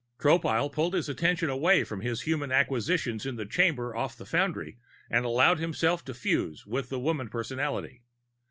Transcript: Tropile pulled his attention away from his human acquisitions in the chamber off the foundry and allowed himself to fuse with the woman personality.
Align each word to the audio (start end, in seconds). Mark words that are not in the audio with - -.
Tropile 0.19 0.71
pulled 0.71 0.95
his 0.95 1.07
attention 1.09 1.51
away 1.51 1.83
from 1.83 2.01
his 2.01 2.21
human 2.21 2.51
acquisitions 2.51 3.23
in 3.27 3.35
the 3.35 3.45
chamber 3.45 3.95
off 3.95 4.15
the 4.17 4.25
foundry 4.25 4.79
and 5.11 5.25
allowed 5.25 5.59
himself 5.59 6.03
to 6.05 6.15
fuse 6.15 6.65
with 6.65 6.89
the 6.89 6.99
woman 6.99 7.29
personality. 7.29 8.01